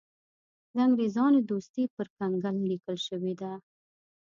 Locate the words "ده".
3.41-3.51